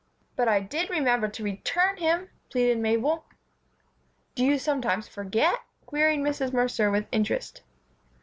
[0.35, 3.23] "But I did remember to return him," pleaded Mabel.
[4.33, 6.51] "Do you sometimes forget?" queried Mrs.
[6.51, 7.61] Mercer, with interest.